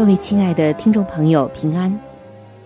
[0.00, 2.00] 各位亲爱的听众朋友，平安！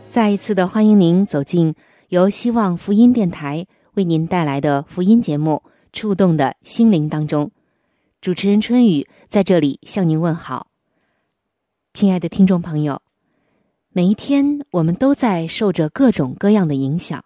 [0.09, 1.75] 再一次的欢迎您走进
[2.11, 3.67] 由希望福音电台。
[3.95, 5.61] 为您带来的福音节目
[5.93, 7.51] 《触动的心灵》当中，
[8.21, 10.69] 主持人春雨在这里向您问好，
[11.93, 13.03] 亲爱的听众朋友。
[13.91, 17.25] 每一天，我们都在受着各种各样的影响，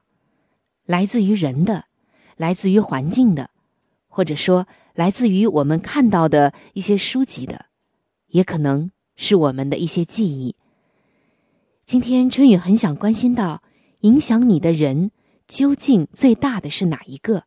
[0.87, 1.84] 来自于人的，
[2.39, 3.50] 来自于环境的，
[4.09, 7.67] 或者说来自于我们看到的一些书籍的，
[8.28, 10.57] 也可能是我们的一些记忆。
[11.85, 13.63] 今天，春雨很想关心到
[14.01, 15.11] 影响你的人。
[15.47, 17.45] 究竟最大的是哪一个？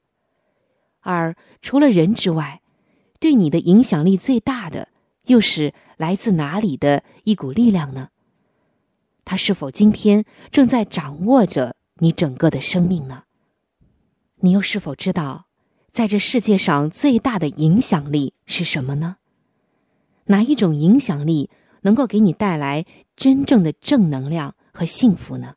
[1.01, 2.63] 而除了人之外，
[3.19, 4.87] 对你的影响力最大的
[5.27, 8.09] 又是来自哪里的一股力量呢？
[9.23, 13.25] 他是否今天正在掌握着你整个的生命呢？
[14.37, 15.45] 你又是否知道，
[15.91, 19.17] 在这世界上最大的影响力是什么呢？
[20.25, 25.53] 哪一种影响力能够给你带来真正的正能量和幸福呢？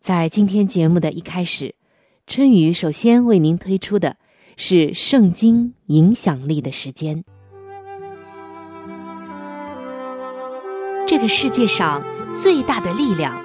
[0.00, 1.74] 在今天节目的一开始，
[2.26, 4.16] 春雨首先为您推出的
[4.56, 7.24] 是圣经影响力的时间。
[11.06, 12.02] 这个世界上
[12.34, 13.44] 最大的力量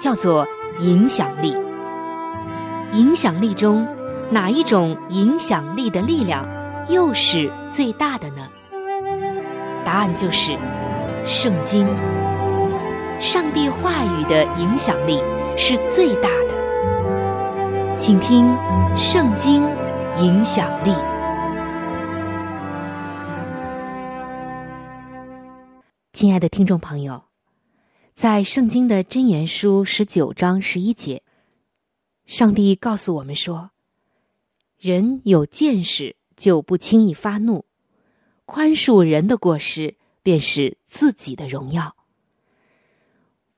[0.00, 0.46] 叫做
[0.80, 1.54] 影响力。
[2.92, 3.86] 影响力中
[4.30, 6.46] 哪一种影响力的力量
[6.90, 8.48] 又是最大的呢？
[9.84, 10.58] 答案就是
[11.26, 11.86] 圣经。
[13.20, 15.22] 上帝话语的影响力。
[15.56, 18.44] 是最大的，请听
[18.98, 19.62] 《圣经》
[20.20, 20.90] 影响力。
[26.12, 27.22] 亲爱的听众朋友，
[28.16, 31.22] 在《圣经》的箴言书十九章十一节，
[32.26, 33.70] 上帝告诉我们说
[34.76, 37.64] ：“人有见识，就不轻易发怒；
[38.44, 41.96] 宽恕人的过失，便是自己的荣耀。”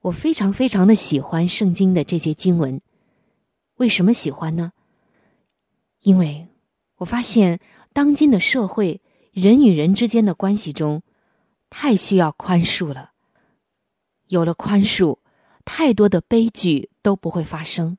[0.03, 2.81] 我非常非常的喜欢圣经的这些经文，
[3.77, 4.73] 为什么喜欢呢？
[6.01, 6.47] 因为
[6.99, 7.59] 我发现
[7.93, 9.03] 当今的社会
[9.33, 11.03] 人与人之间的关系中，
[11.71, 13.13] 太需要宽恕了。
[14.29, 15.19] 有了宽恕，
[15.65, 17.99] 太多的悲剧都不会发生。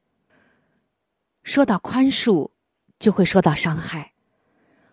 [1.44, 2.52] 说到宽恕，
[3.00, 4.14] 就会说到伤害，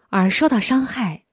[0.09, 1.24] 而说到伤害，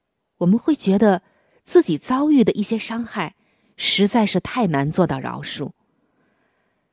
[0.42, 1.22] 我们会觉得
[1.64, 3.36] 自己遭遇的一些伤害。
[3.84, 5.72] 实在是太难做到饶恕。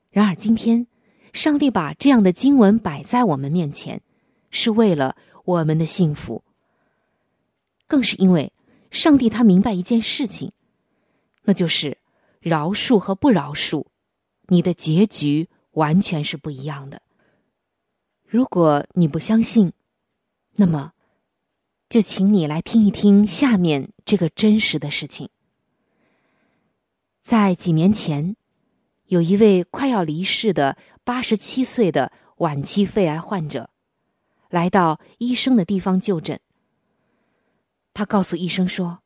[0.08, 0.86] 然而，今天
[1.34, 4.00] 上帝把这样的经文摆在我们面前，
[4.50, 5.14] 是为了
[5.44, 6.42] 我们的幸福。
[7.86, 8.50] 更是因为
[8.90, 10.50] 上帝他明白一件事情，
[11.42, 11.98] 那就是
[12.40, 13.84] 饶恕和不饶恕，
[14.46, 17.02] 你的结局完全是不一样的。
[18.24, 19.74] 如果你不相信，
[20.56, 20.92] 那么
[21.88, 25.30] 就请你来听一听下面这个真实的事情。
[27.22, 28.36] 在几年前，
[29.06, 33.70] 有一位快要离世的八十七岁的晚期肺癌患者，
[34.50, 36.38] 来到医生的地方就诊。
[37.94, 39.00] 他告诉医生说：“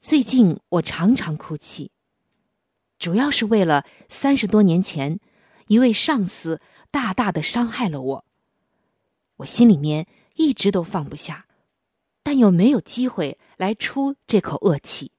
[0.00, 1.90] 最近我常常哭泣，
[2.98, 5.20] 主要是为了三十多年前
[5.66, 6.60] 一位上司
[6.90, 8.24] 大大的伤害了我，
[9.36, 11.46] 我心里面一直都放不下，
[12.28, 15.12] 但又没有机会来出这口恶气。”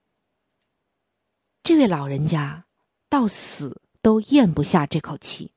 [1.63, 2.65] 这位老人家
[3.09, 5.51] 到死都咽不下这口气。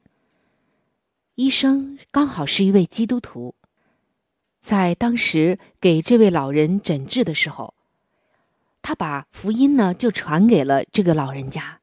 [1.35, 3.55] 医生刚好是一位基督徒，
[4.63, 7.75] 在当时给这位老人诊治的时候，
[8.81, 11.81] 他把福音呢就传给了这个老人家，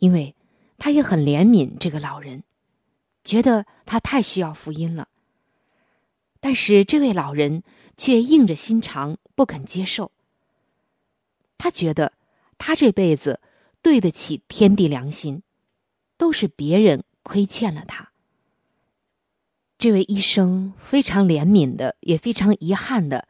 [0.00, 0.36] 因为
[0.76, 2.42] 他也很怜悯这个老人，
[3.24, 5.08] 觉得他太需要福音了。
[6.40, 7.62] 但是这位老人
[7.96, 10.12] 却硬着心肠不肯接受。
[11.58, 12.12] 他觉得
[12.58, 13.40] 他这辈子
[13.82, 15.42] 对得起天地良心，
[16.16, 18.12] 都是别人亏欠了他。
[19.78, 23.28] 这位医生非常怜悯的，也非常遗憾的，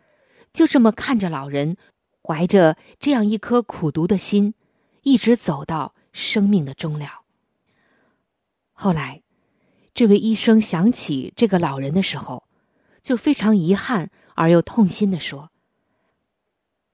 [0.53, 1.77] 就这么看着老人，
[2.23, 4.55] 怀着这样一颗苦毒的心，
[5.03, 7.23] 一直走到生命的终了。
[8.73, 9.23] 后来，
[9.93, 12.45] 这位医生想起这个老人的时候，
[13.07, 15.53] 就非常遗憾而又痛心的说：“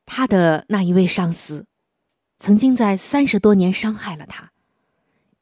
[0.05, 1.67] 他的那一位上司，
[2.39, 4.53] 曾经在三十多年伤害了他，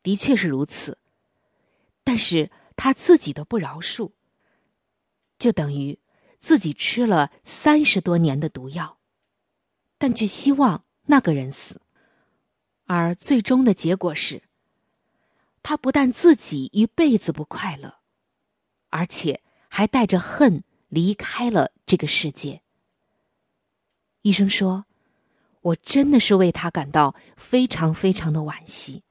[0.04, 0.98] 的确是如此，
[2.04, 2.50] 但是。”
[2.82, 4.12] 他自己的不饶恕，
[5.38, 5.98] 就等于
[6.40, 8.96] 自己吃了三十多年的毒药，
[9.98, 11.82] 但却希望那个人死，
[12.86, 14.44] 而最终的结果是，
[15.62, 17.96] 他不但自己一辈子不快乐，
[18.88, 22.60] 而且还带着恨离开了这个世界。
[24.20, 24.84] 医生说
[25.62, 29.02] ：“我真的是为他感到非常非常的惋惜。”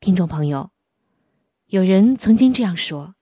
[0.00, 0.70] 听众朋友。
[1.66, 3.14] 有人曾经这样说：“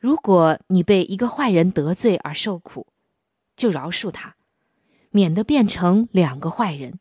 [0.00, 2.88] 如果你被一个坏人得罪而受苦，
[3.54, 4.34] 就饶恕他，
[5.10, 6.98] 免得变成两个坏人。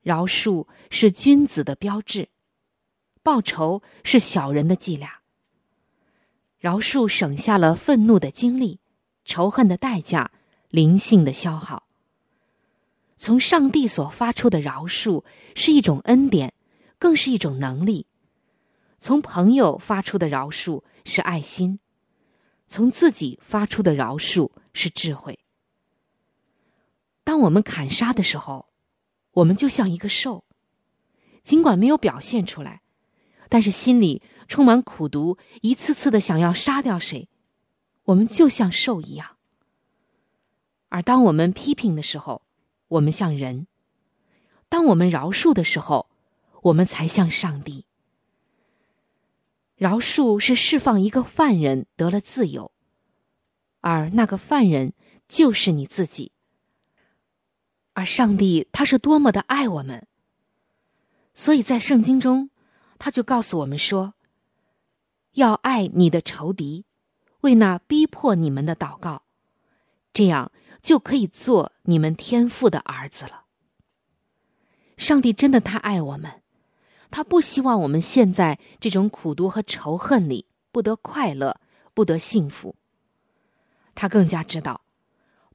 [0.00, 2.28] 饶恕是君子的标志，
[3.24, 5.20] 报仇是小人的伎俩。
[6.58, 8.80] 饶恕省下了愤怒的精力、
[9.24, 10.30] 仇恨的代价、
[10.68, 11.88] 灵性的消耗。
[13.16, 15.24] 从上帝所发出的饶恕
[15.54, 16.52] 是一种恩典，
[16.98, 18.06] 更是一种能力。”
[19.00, 21.78] 从朋友发出的饶恕是爱心，
[22.66, 25.38] 从自己发出的饶恕是智慧。
[27.22, 28.68] 当我们砍杀的时候，
[29.32, 30.44] 我们就像一个兽，
[31.42, 32.82] 尽管没有表现出来，
[33.48, 37.28] 但是心里充满苦毒，一次次的想要杀掉谁，
[38.04, 39.36] 我们就像兽一样。
[40.88, 42.42] 而当我们批评的时候，
[42.88, 43.66] 我们像人；
[44.68, 46.08] 当我们饶恕的时候，
[46.62, 47.86] 我们才像上帝。
[49.76, 52.70] 饶恕是释放一个犯人得了自由，
[53.80, 54.92] 而那个犯人
[55.26, 56.30] 就是你自己。
[57.92, 60.06] 而上帝他是多么的爱我们，
[61.34, 62.50] 所以在圣经中，
[62.98, 64.14] 他就告诉我们说：
[65.32, 66.84] 要爱你的仇敌，
[67.40, 69.22] 为那逼迫你们的祷告，
[70.12, 73.44] 这样就可以做你们天父的儿子了。
[74.96, 76.42] 上帝真的太爱我们。
[77.10, 81.60] 他不希望我们陷在这种苦毒和仇恨里，不得快乐，
[81.94, 82.74] 不得幸福。
[83.94, 84.80] 他更加知道，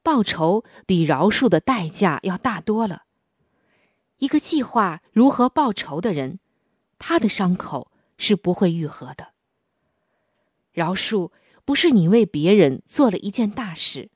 [0.02, 3.04] 报仇比饶恕的代价要大多了。
[4.20, 6.40] 一个计划如何报仇的人，
[7.00, 9.30] 他的伤口是不会愈合的。
[10.72, 11.32] 饶恕
[11.66, 14.12] 不是你为别人做了一件大事，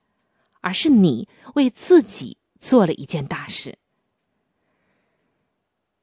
[0.62, 3.80] 而是你为自己做了一件大事。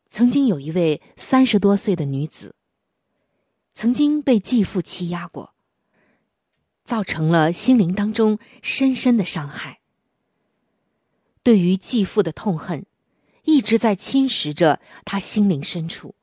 [0.08, 2.56] 曾经有一位三十多岁的女子，
[3.74, 5.54] 曾经被继父欺压过，
[6.82, 9.78] 造成了心灵当中深深的伤害。
[11.42, 12.84] 对于继父的痛恨，
[13.44, 16.14] 一直在侵蚀着他心灵深处。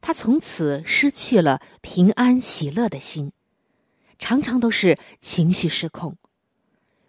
[0.00, 3.32] 他从此失去了平安喜乐的心，
[4.18, 6.16] 常常都是情绪失控，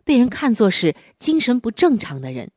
[0.03, 2.51] 被人看作是精神不正常的人。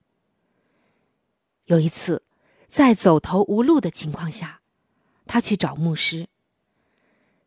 [1.66, 2.22] 有一次。
[2.70, 4.60] 在走投无路的情况下，
[5.26, 6.28] 他去找牧师。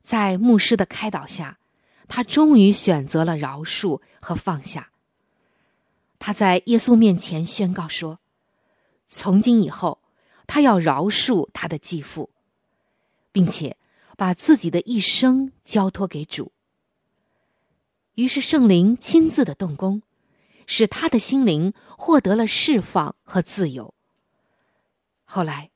[0.03, 1.60] 在牧师的开导下，
[2.10, 4.91] 他终于选择了饶恕和放下。
[6.19, 8.19] 他在耶稣面前宣告说
[9.08, 10.01] ：“从今以后，
[10.46, 12.29] 他要饶恕他的继父，
[13.34, 13.75] 并且
[14.16, 16.54] 把自己的一生交托给主。”
[18.16, 20.04] 于是圣灵亲自的动工，
[20.68, 23.94] 使他的心灵获得了释放和自由。
[25.25, 25.72] 后来，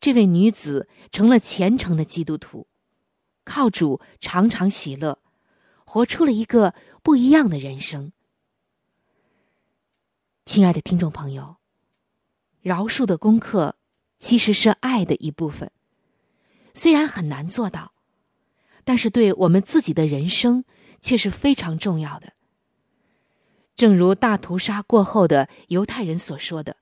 [0.00, 2.68] 这位女子成了虔诚的基督徒，
[3.44, 5.18] 靠主常常喜乐，
[5.84, 8.12] 活出了一个不一样的人生。
[10.44, 11.56] 亲爱的听众朋友，
[12.62, 13.76] 饶恕的功课
[14.18, 15.72] 其实是爱的一部分，
[16.74, 17.92] 虽然很难做到，
[18.84, 20.64] 但是对我们自己的人生
[21.00, 22.32] 却是非常重要的。
[23.76, 26.76] 正如大屠杀过后的犹太人所说的。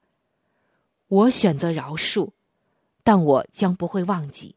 [1.09, 2.33] 我选择饶恕，
[3.02, 4.57] 但我将不会忘记。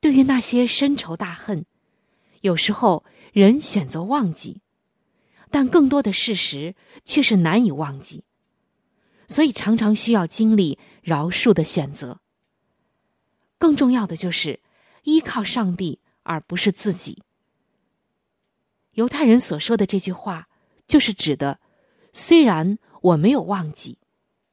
[0.00, 1.66] 对于那些深仇大恨，
[2.40, 4.62] 有时候人选择忘记，
[5.50, 6.74] 但更多的事实
[7.04, 8.24] 却是难以忘记，
[9.28, 12.20] 所以常常需要经历饶恕的选择。
[13.60, 14.60] 更重要的就是
[15.04, 17.22] 依靠上帝，而不是自己。
[18.92, 20.48] 犹太人所说的这句话，
[20.86, 21.60] 就是指的，
[22.12, 23.98] 虽然我没有忘记，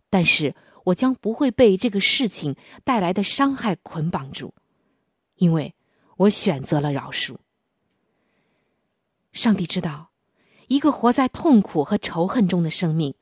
[0.10, 0.54] 但是
[0.86, 4.54] 我将不会被这个事情带来的伤害捆绑住，
[5.36, 5.74] 因为
[6.18, 7.38] 我选择了饶恕。
[9.32, 10.12] 上帝知道，
[10.68, 13.16] 一个活在痛苦和仇恨中的生命，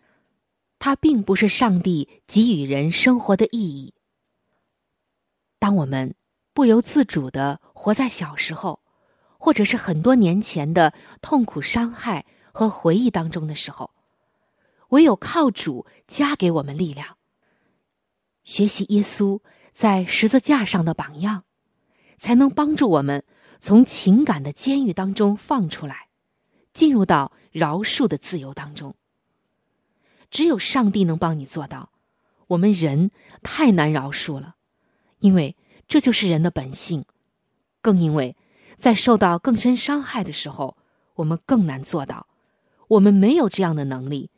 [0.79, 3.93] 它并不是上帝给予人生活的意义。
[5.59, 6.15] 当我们
[6.53, 8.81] 不由自主的活在小时候，
[9.37, 13.91] 或者是很多年前的痛苦伤害和回忆当中的时候，
[14.89, 17.17] 唯有靠主加给我们力量，
[18.43, 19.39] 学习耶稣
[19.73, 21.43] 在十字架上的榜样，
[22.17, 23.23] 才能帮助我们
[23.59, 26.09] 从情感的监狱当中放出来。
[26.73, 28.95] 进入到饶恕的自由当中。
[30.29, 31.89] 只有上帝能帮你做到，
[32.47, 34.55] 我们人太难饶恕了，
[35.19, 35.55] 因为
[35.87, 37.05] 这就是人的本性，
[37.81, 38.35] 更因为
[38.79, 40.77] 在受到更深伤害的时候，
[41.15, 42.27] 我们更难做到。
[42.87, 44.29] 我们没有这样的能力，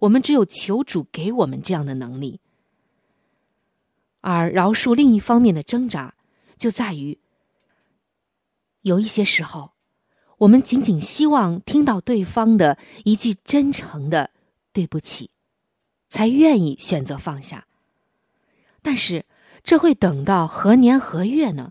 [0.00, 2.40] 我们只有求主给我们这样的能力。
[4.20, 6.14] 而饶恕另一方面的挣扎，
[6.56, 7.18] 就在于
[8.82, 9.72] 有一些时候。
[10.38, 14.30] 我们仅仅希望听到对方的一句真诚的
[14.72, 15.30] “对不起”，
[16.08, 17.66] 才愿意选择放下。
[18.80, 19.26] 但是，
[19.70, 21.70] 这会等到何年何月呢？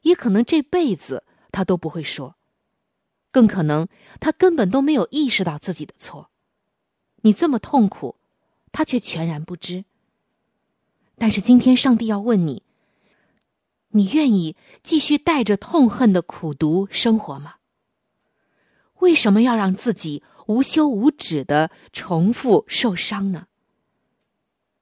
[0.00, 1.22] 也可能这辈子
[1.52, 2.36] 他都不会说，
[3.30, 3.88] 更可能
[4.20, 6.30] 他根本都没有意识到自己的错。
[7.16, 8.16] 你这么痛苦，
[8.72, 9.84] 他却全然不知。
[11.18, 12.62] 但是今天，上帝要问你：
[13.88, 17.56] 你愿意继续带着痛恨的苦读生活吗？
[19.00, 23.48] 为什么要让自己无休无止的重复受伤呢？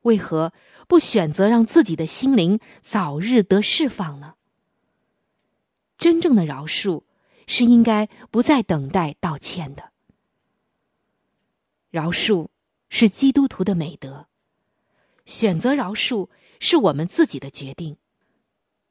[0.08, 0.52] 为何
[0.88, 4.34] 不选择让自己的心灵早日得释放呢？
[5.98, 7.02] 真正的饶恕
[7.46, 9.92] 是应该不再等待道歉的。
[11.90, 12.48] 饶恕
[12.88, 14.26] 是基督徒的美德，
[15.26, 16.28] 选择饶恕
[16.60, 17.96] 是我们自己的决定，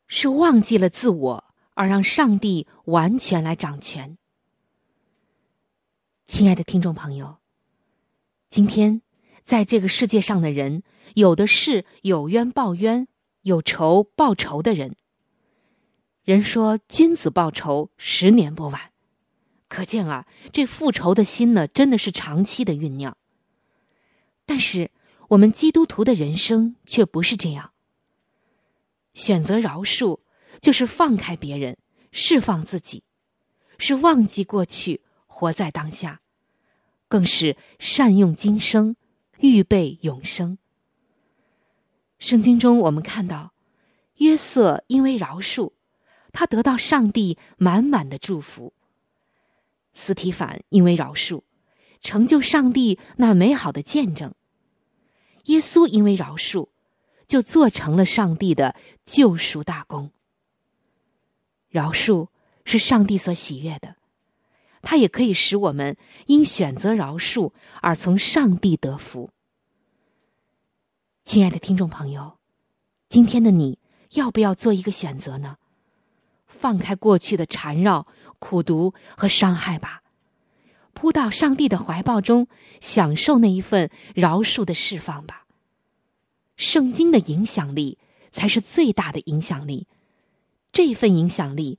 [0.08, 4.18] 是忘记了自我而让上帝完全来掌权。
[6.26, 7.38] 亲爱的听众朋友，
[8.50, 9.02] 今天
[9.46, 10.84] 在这个世界上的人，
[11.16, 13.08] 有的是有冤报冤、
[13.42, 14.96] 有仇报仇的人。
[16.24, 18.92] 人说君子报仇，十年不晚。
[19.68, 23.18] 可见啊，这复仇的心呢，真的是长期的酝酿。
[24.46, 24.92] 但是
[25.30, 27.72] 我们基督徒的人生却不是这样。
[29.14, 30.20] 选择饶恕，
[30.62, 31.78] 就是放开别人，
[32.12, 33.04] 释放自己，
[33.78, 35.02] 是忘记过去。
[35.30, 36.22] 活在当下，
[37.08, 38.96] 更是善用今生，
[39.38, 40.58] 预备永生。
[42.20, 43.54] 圣经中我们看到，
[44.16, 45.74] 约瑟因为饶恕，
[46.32, 48.74] 他得到上帝满满的祝福；
[49.94, 51.42] 斯提凡因为饶恕，
[52.02, 54.32] 成就上帝那美好的见证；
[55.46, 56.70] 耶稣因为饶恕，
[57.28, 60.12] 就做成了上帝的救赎大功。
[61.70, 62.30] 饶恕
[62.66, 63.96] 是上帝所喜悦的。
[64.82, 65.98] 它也可以使我们
[66.28, 69.32] 因选择饶恕而从上帝得福。
[71.28, 72.38] 亲爱的听众朋友，
[73.10, 73.80] 今天的你
[74.14, 75.58] 要不要做一个选择呢？
[76.48, 78.08] 放开过去的缠绕、
[78.40, 80.04] 苦读和伤害吧，
[80.94, 82.48] 扑到上帝的怀抱中，
[82.80, 85.46] 享受那一份饶恕的释放吧。
[86.56, 87.98] 圣经的影响力
[88.32, 89.86] 才是最大的影响力，
[90.72, 91.78] 这份影响力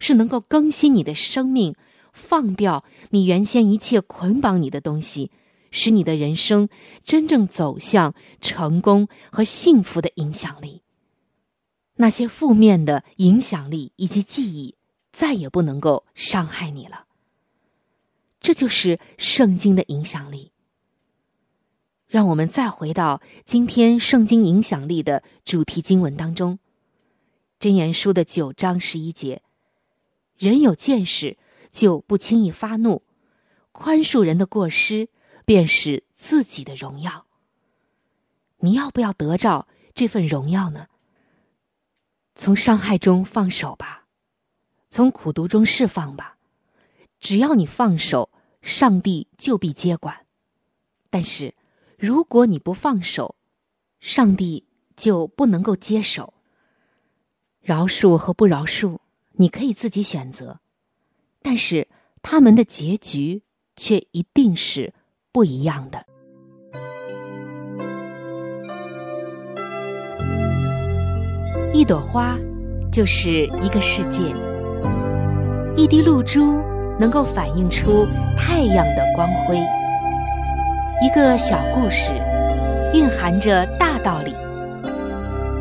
[0.00, 1.76] 是能够更新你的生命。
[2.12, 5.30] 放掉你原先一切捆绑你的东西，
[5.70, 6.68] 使你的人生
[7.04, 10.82] 真正走向成功和幸福的影响力。
[11.96, 14.76] 那些负面的影响力以及记忆，
[15.12, 17.06] 再也不能够伤害你了。
[18.40, 20.52] 这就是圣经的影响力。
[22.06, 26.58] 让我们再回到今天圣经影响力的主题经文当中，
[27.64, 29.42] 《箴言书》的九章十一节：
[30.36, 31.36] 人有见识。
[31.70, 33.02] 就不轻易发怒，
[33.72, 35.10] 宽恕人的过失，
[35.48, 37.24] 便是自己的荣耀。
[38.58, 40.88] 你要不要得着这份荣耀呢？
[42.34, 44.04] 从伤害中放手吧，
[44.90, 46.36] 从苦读中释放吧。
[47.18, 48.28] 只要你放手，
[48.60, 50.26] 上帝就必接管。
[51.08, 51.54] 但是，
[51.96, 53.34] 如果你不放手，
[54.00, 56.34] 上帝就不能够接手。
[57.62, 58.98] 饶恕和不饶恕，
[59.32, 60.60] 你可以自己选择。
[61.40, 61.88] 但是
[62.20, 63.42] 他们的结局
[63.76, 64.92] 却一定是
[65.32, 66.02] 不一样的。
[71.72, 72.36] 一朵花
[72.90, 74.22] 就是一个世界，
[75.76, 76.60] 一滴露珠
[76.98, 78.06] 能够反映出
[78.36, 79.62] 太阳的光辉。
[81.00, 82.10] 一个小故事，
[82.92, 84.32] 蕴含着大道理；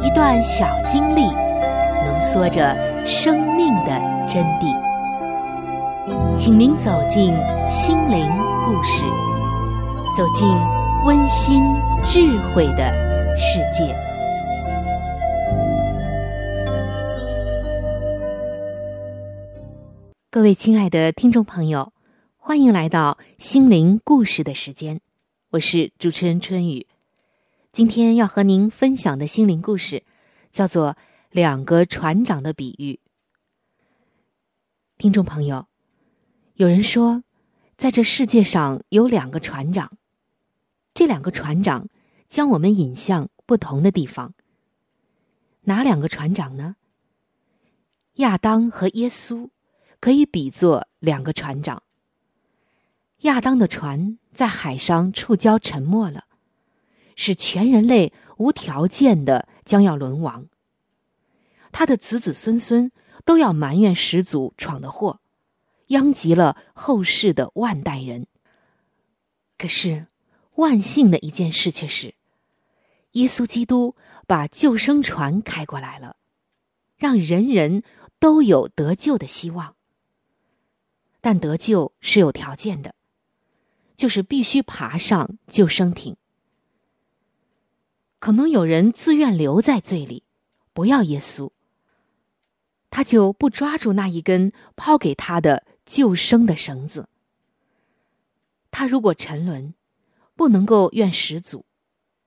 [0.02, 3.92] 一段小经历，浓缩着生命的
[4.28, 4.76] 真谛。
[6.36, 7.36] 请您走进
[7.70, 8.28] 心灵
[8.66, 9.04] 故事，
[10.16, 10.48] 走进
[11.06, 11.62] 温馨
[12.06, 13.96] 智慧的世界。
[20.32, 21.92] 各位亲爱的听众朋友，
[22.36, 25.02] 欢迎来到心灵故事的时间，
[25.50, 26.88] 我是主持人春雨。
[27.72, 30.04] 今天要和您分享的心灵故事，
[30.52, 30.92] 叫做
[31.32, 32.94] 《两个船长的比喻》。
[34.98, 35.68] 听众朋友，
[36.54, 37.24] 有人说，
[37.78, 39.98] 在这世界上有两个船长，
[40.94, 41.88] 这两个船长
[42.28, 44.34] 将我们引向不同的地方。
[45.62, 46.76] 哪两个船长呢？
[48.16, 49.50] 亚当和耶稣。
[50.00, 51.82] 可以比作两个船长。
[53.22, 56.26] 亚当的船在海上触礁沉没了，
[57.16, 60.50] 使全人类无条件的将要沦亡。
[61.72, 62.92] 他的子子孙孙
[63.26, 65.20] 都要埋怨始祖闯的祸，
[65.88, 68.28] 殃及了后世的万代人。
[69.58, 70.08] 可是，
[70.56, 72.16] 万幸的一件事却是，
[73.12, 76.18] 耶稣基督把救生船开过来了，
[76.96, 77.84] 让人人
[78.20, 79.76] 都有得救的希望。
[81.20, 82.96] 但得救是有条件的，
[83.96, 86.16] 就是必须爬上救生艇。
[88.20, 90.24] 可能有人自愿留在罪里，
[90.74, 91.52] 不要耶稣，
[92.90, 97.10] 他就不抓住那一根抛给他的救生的绳子。
[98.70, 99.74] 他如果沉沦，
[100.36, 101.66] 不能够怨始祖，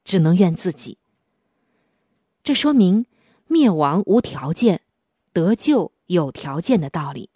[0.03, 0.99] 只能怨自己。
[2.43, 3.07] 这说明
[3.47, 4.81] 灭亡无条件，
[5.33, 7.31] 得救有条件的道理。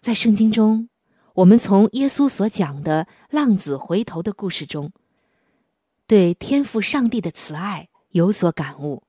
[0.00, 0.88] 在圣经中，
[1.34, 4.92] 我们从耶稣所讲的浪子回头的故事中，
[6.06, 9.02] 对天赋上帝的慈爱有所感悟。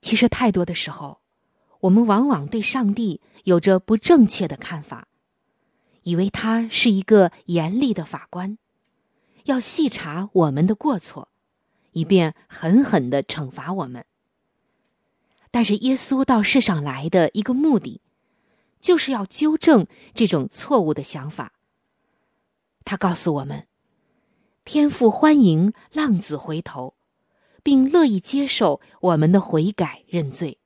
[0.00, 1.20] 其实，太多的时候，
[1.84, 5.06] 我们往往对上帝有着不正确的看法，
[6.02, 8.56] 以为他是一个严厉的法官，
[9.44, 11.28] 要细查我们的过错，
[11.92, 14.06] 以便狠狠的惩罚我们。
[15.50, 18.00] 但是，耶稣到世上来的一个目的。
[18.80, 21.54] 就是要纠正这种错误的想法。
[22.84, 23.66] 他告诉我们，
[24.66, 26.94] 天父欢迎浪子回头，
[27.62, 30.58] 并乐意接受我们的悔改认罪。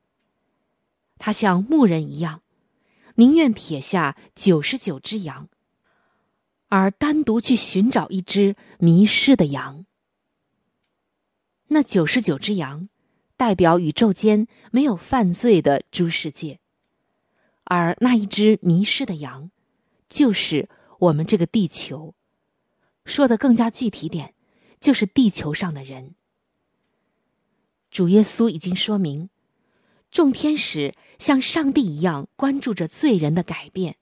[1.19, 2.41] 他像牧人一样，
[3.15, 5.49] 宁愿撇下九十九只羊，
[6.69, 9.85] 而单独去寻找一只迷失的羊。
[11.67, 12.89] 那九十九只羊，
[13.37, 16.59] 代表宇宙间没有犯罪的诸世界。
[17.65, 19.51] 而那一只迷失的羊，
[20.09, 22.15] 就是我们这个地球。
[23.05, 24.33] 说的更加具体点，
[24.79, 26.15] 就是地球上的人。
[27.91, 29.29] 主耶稣已经说明，
[30.11, 33.97] 众天使像上帝一样关注着罪人的改变，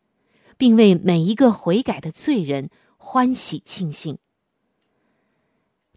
[0.58, 4.18] 并为每一个悔改的罪人欢喜庆幸。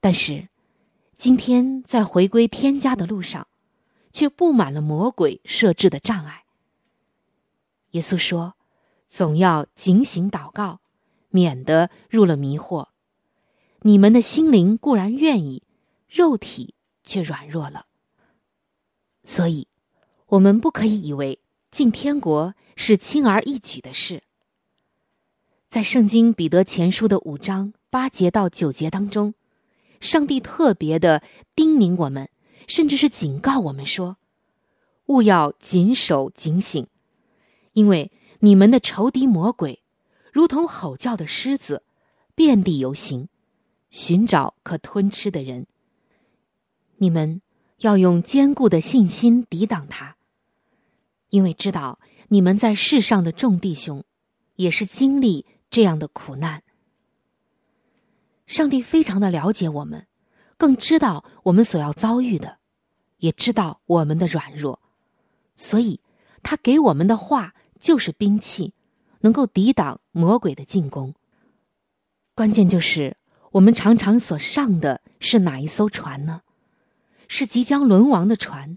[0.01, 0.49] 但是，
[1.17, 3.47] 今天在回归天家的路上，
[4.13, 6.45] 却布满了魔鬼设置的障碍。
[7.91, 8.55] 耶稣说
[9.09, 10.81] ：“总要警醒祷告，
[11.29, 12.89] 免得入了迷惑。
[13.83, 15.63] 你们的心灵固然愿意，
[16.09, 17.87] 肉体却软弱了。
[19.25, 19.69] 所以，
[20.31, 21.41] 我们不可以以为
[21.73, 24.23] 进天国是轻而易举的事。
[25.69, 29.35] 在圣经彼得前书的五章八节到九节当中，
[30.01, 31.25] 上帝特别的
[31.57, 32.29] 叮咛我们，
[32.69, 34.19] 甚至是警告我们说：
[35.07, 36.87] 勿要谨守警醒。”
[37.75, 39.83] 因为你们的仇敌魔鬼，
[40.33, 41.83] 如同吼叫的狮子，
[42.37, 43.29] 遍地游行，
[43.91, 45.67] 寻找可吞吃的人。
[46.99, 47.43] 你们
[47.79, 50.17] 要用坚固的信心抵挡他，
[51.31, 54.05] 因为知道你们在世上的众弟兄，
[54.57, 56.63] 也是经历这样的苦难。
[58.47, 60.07] 上帝非常的了解我们，
[60.57, 62.59] 更知道我们所要遭遇的，
[63.19, 64.81] 也知道我们的软弱，
[65.57, 66.01] 所以
[66.43, 67.55] 他给我们的话。
[67.81, 68.75] 就是兵器，
[69.21, 71.15] 能够抵挡魔鬼的进攻。
[72.35, 73.17] 关键就是
[73.53, 76.43] 我们常常所上的是哪一艘船呢？
[77.27, 78.77] 是即将沦亡的船，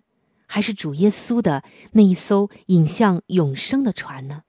[0.54, 1.64] 还是主耶稣的
[1.94, 4.44] 那一艘引向永生的船呢？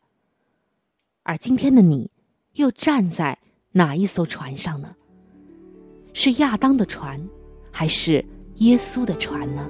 [1.22, 2.10] 而今天的你，
[2.56, 3.38] 又站在
[3.72, 4.96] 哪一艘船上呢？
[6.12, 7.18] 是亚当的船，
[7.70, 8.22] 还是
[8.56, 9.66] 耶稣的船呢？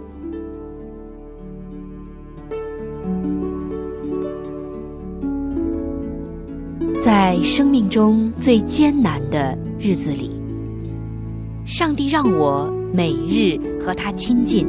[7.00, 10.32] 在生命中最艰难的日子里，
[11.64, 14.68] 上帝让我每日和他亲近，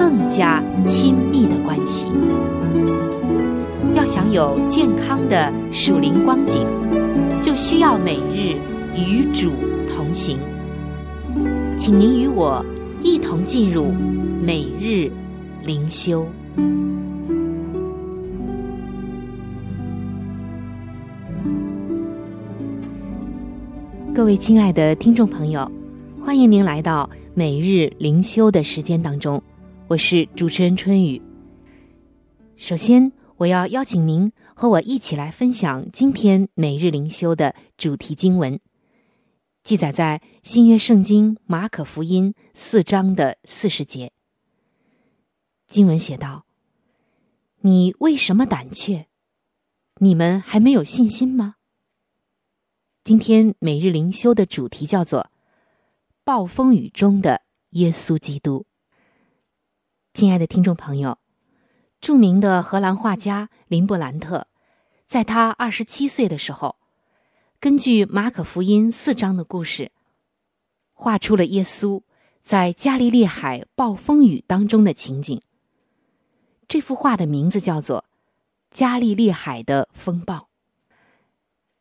[0.00, 2.08] 更加亲密的关系。
[3.94, 6.64] 要想有健康的属灵光景，
[7.38, 8.56] 就需要每日
[8.96, 9.50] 与主
[9.86, 10.38] 同行。
[11.76, 12.64] 请您与我
[13.02, 13.92] 一同进入
[14.40, 15.10] 每日
[15.66, 16.26] 灵修。
[24.14, 25.70] 各位亲爱的听众朋友，
[26.24, 29.42] 欢迎您来到每日灵修的时间当中，
[29.90, 31.20] 我是主持人春雨。
[32.56, 38.60] 首先，我要邀请您和我一起来分享今天每日灵修的主题经文，
[39.64, 44.12] 记载在新约圣经马可福音四章的四十节。
[45.66, 46.46] 经文写道
[47.62, 49.08] ：“你为什么胆怯？
[49.96, 51.56] 你们还没有信心吗？”
[53.02, 55.32] 今天每日灵修的主题叫做
[56.22, 58.66] “暴风雨中的耶稣基督”。
[60.12, 61.18] 亲爱的听众朋友，
[62.00, 64.48] 著名的荷兰画家林布兰特，
[65.06, 66.76] 在他二十七岁的时候，
[67.60, 69.92] 根据马可福音四章的故事，
[70.92, 72.02] 画出了耶稣
[72.42, 75.40] 在加利利海暴风雨当中的情景。
[76.66, 78.00] 这幅画的名字叫做
[78.72, 80.34] 《加利利海的风暴》。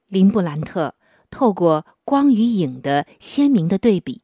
[0.08, 0.96] 林布兰特。
[1.32, 4.24] 透过光与影的鲜明的对比，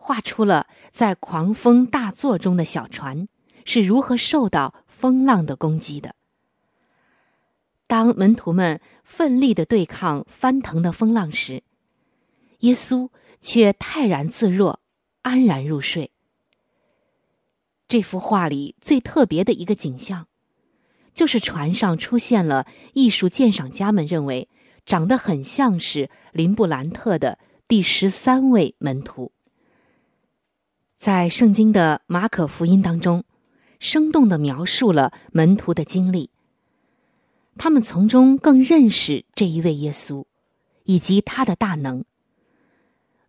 [0.00, 3.28] 画出了在狂风大作中的小船
[3.64, 6.14] 是如何受到风浪的攻击的。
[7.86, 11.62] 当门徒们奋力的对抗翻腾的风浪时，
[12.60, 13.10] 耶稣
[13.40, 14.80] 却泰然自若，
[15.22, 16.10] 安然入睡。
[17.86, 20.26] 这幅画里最特别的一个景象，
[21.12, 24.48] 就是船上出现了艺术鉴赏家们认为。
[24.86, 29.30] 长得很像是林布兰特的第十三位门徒，
[31.00, 33.24] 在圣经的马可福音当中，
[33.78, 36.28] 生动的描述了门徒的经历。
[37.56, 40.26] 他们从中更认识这一位耶稣，
[40.84, 42.04] 以及他的大能。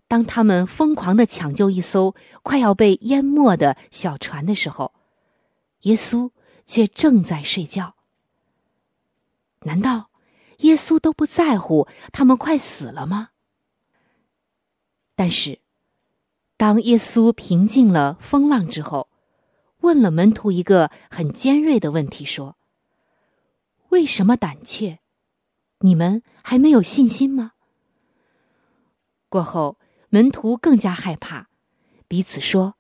[0.10, 4.94] 当他们疯狂的抢救一艘快要被淹没的小船的时候，
[5.84, 6.30] 耶稣
[6.66, 7.96] 却正在睡觉。
[9.62, 10.10] 难道？
[10.58, 13.30] 耶稣都不在乎他们快死了吗？
[15.16, 15.61] 但是，
[16.62, 19.10] 当耶稣平静了风浪之后，
[19.80, 22.56] 问了门徒一个很尖锐的问题：说
[23.90, 25.00] ：“为什么胆怯？
[25.80, 27.54] 你们还没有信心吗？”
[29.28, 31.50] 过后，门徒更加害怕，
[32.08, 32.76] 彼此说：“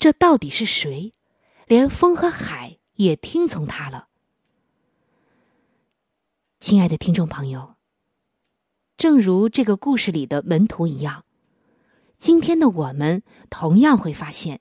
[0.00, 1.14] 这到底是谁？
[1.68, 4.08] 连风和海也听从他了。”
[6.58, 7.76] 亲爱的听众朋友，
[8.96, 11.24] 正如这个故事里的门徒一样，
[12.18, 14.60] 今天的我们同样会发现，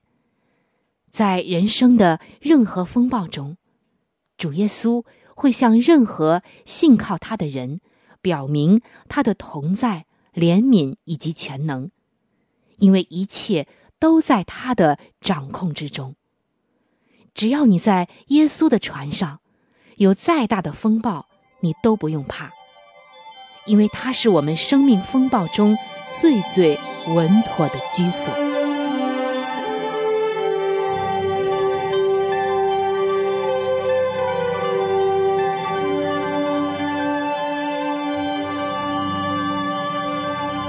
[1.12, 3.58] 在人生的任何风暴中，
[4.38, 7.82] 主耶稣会向任何信靠他的人
[8.22, 11.91] 表明他的同在、怜悯以及全能，
[12.78, 13.68] 因为一切
[14.00, 16.15] 都在他的掌控之中。
[17.34, 19.39] 只要你在耶稣的船上，
[19.98, 21.28] 有再大的风暴。
[21.62, 22.52] 你都不用怕，
[23.65, 25.76] 因为它是我们生命风暴中
[26.10, 28.34] 最最稳妥的居所。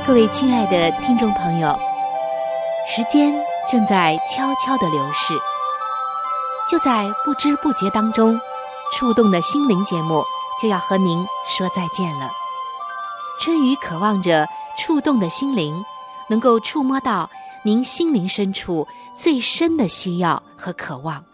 [0.07, 1.77] 各位亲爱的听众朋友，
[2.87, 3.35] 时间
[3.71, 5.35] 正在悄悄的流逝，
[6.71, 8.41] 就在不知不觉当中，
[8.95, 10.25] 触动的心灵节目。
[10.59, 12.31] 就要和您说再见了。
[13.39, 15.85] 春雨渴望着触动的心灵，
[16.29, 17.31] 能够触摸到
[17.65, 21.25] 您心灵深处最深的需要和渴望，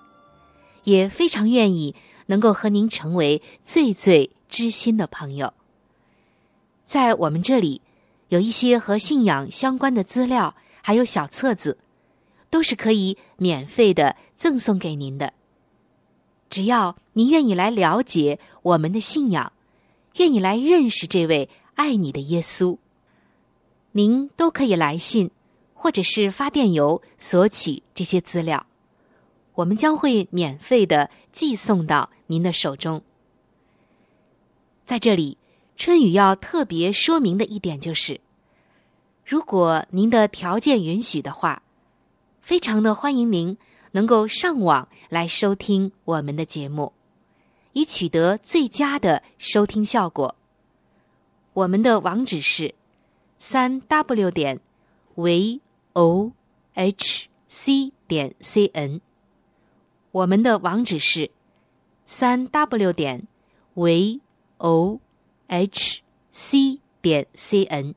[0.84, 1.94] 也非常愿意
[2.26, 5.52] 能够和您成为最最知心的朋友。
[6.84, 7.80] 在我们这里，
[8.28, 11.78] 有一些和信仰相关的资料，还有小册子，
[12.50, 15.32] 都是可以免费的赠送给您的。
[16.48, 19.52] 只要您愿意来了解我们的信仰，
[20.16, 22.76] 愿意来认识这位爱你的耶稣，
[23.92, 25.30] 您都可以来信
[25.74, 28.66] 或者是发电邮索取这些资料，
[29.54, 33.02] 我们将会免费的寄送到您的手中。
[34.84, 35.38] 在这里，
[35.76, 38.20] 春雨要特别说明的一点就是，
[39.24, 41.62] 如果您的条件允许的话，
[42.40, 43.56] 非常的欢迎您
[43.92, 46.92] 能够上网来收听我们的节目。
[47.74, 50.34] 以取得最佳的收听效果。
[51.54, 52.74] 我们的网址是
[53.44, 54.60] 三 w 点
[55.16, 55.60] v
[55.94, 56.30] o
[56.74, 59.00] h c 点 c n。
[60.12, 61.32] 我们的网址是
[62.06, 63.26] 三 w 点
[63.74, 64.20] v
[64.58, 65.00] o
[65.48, 67.96] h c 点 c n。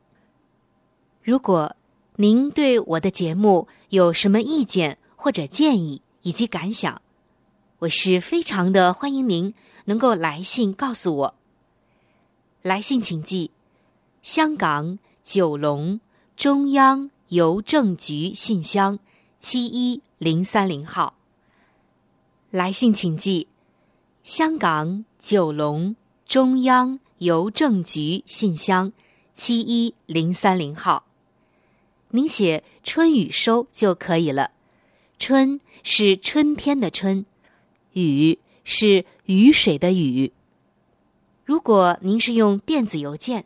[1.22, 1.76] 如果
[2.16, 7.00] 您对我的节目有什么意见或者建议以及感想，
[7.78, 9.54] 我是非常的欢迎您。
[9.84, 11.36] 能够来信告诉我。
[12.64, 13.52] 来信请寄：
[14.24, 16.00] 香港九龙
[16.38, 19.00] 中央邮政局信箱
[19.40, 21.16] 七一零三零号。
[22.52, 23.48] 来信请寄：
[24.24, 25.96] 香港九龙
[26.28, 28.94] 中央邮政局信箱
[29.34, 31.08] 七一零三零号。
[32.10, 34.52] 您写“春雨收”就可以了。
[35.18, 37.26] 春是春天的春，
[37.94, 38.38] 雨。
[38.68, 40.34] 是雨水的雨。
[41.44, 43.46] 如果您是用电子邮件，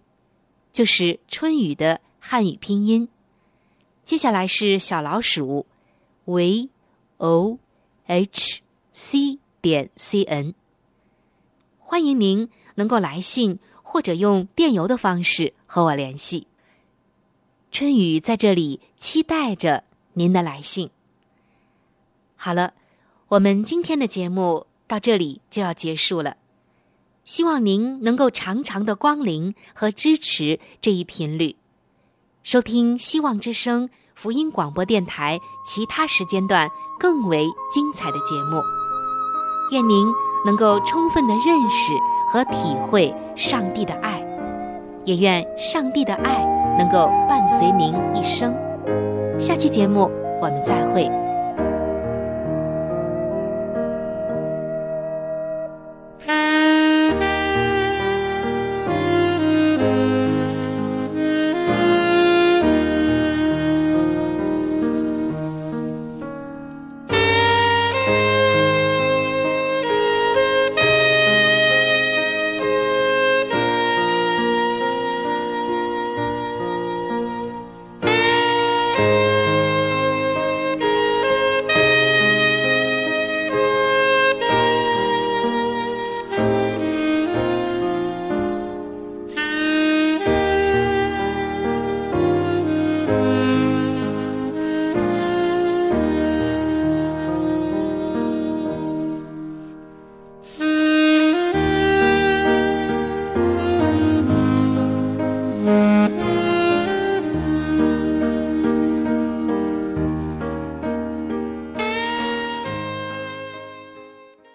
[0.71, 3.07] 就是春雨的汉语拼音。
[4.03, 5.65] 接下来是小老鼠
[6.25, 6.69] v
[7.17, 7.57] o
[8.05, 10.53] h c 点 c n。
[11.79, 16.47] 欢迎您能够来信或者用电邮的方式和我联系。
[17.71, 20.89] 春雨在这里期待着您的来信。
[22.35, 22.73] 好了。
[23.31, 26.35] 我们今天的节目到这里就要结束了，
[27.31, 31.55] 希望您能够常常的光临和支持这一频率，
[32.43, 38.61] 收听希望之声福音广播电台其他时间段更为精彩的节目。
[39.71, 40.05] 愿您
[40.45, 41.93] 能够充分的认识
[42.33, 44.21] 和体会上帝的爱，
[45.05, 46.43] 也愿上帝的爱
[46.77, 48.53] 能够伴随您一生。
[49.39, 51.09] 下期节目我们再会。